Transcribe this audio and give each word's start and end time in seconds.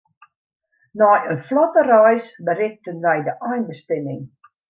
Nei 0.99 1.21
in 1.33 1.39
flotte 1.49 1.81
reis 1.91 2.25
berikten 2.47 2.97
wy 3.05 3.17
de 3.27 3.33
einbestimming. 3.51 4.23